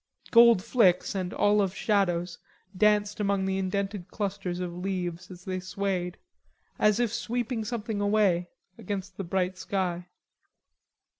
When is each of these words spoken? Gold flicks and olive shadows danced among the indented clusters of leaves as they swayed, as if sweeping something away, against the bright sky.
Gold 0.31 0.63
flicks 0.63 1.13
and 1.13 1.31
olive 1.35 1.75
shadows 1.75 2.39
danced 2.75 3.19
among 3.19 3.45
the 3.45 3.59
indented 3.59 4.07
clusters 4.07 4.59
of 4.59 4.73
leaves 4.75 5.29
as 5.29 5.45
they 5.45 5.59
swayed, 5.59 6.17
as 6.79 6.99
if 6.99 7.13
sweeping 7.13 7.63
something 7.63 8.01
away, 8.01 8.47
against 8.79 9.17
the 9.17 9.23
bright 9.23 9.59
sky. 9.59 10.07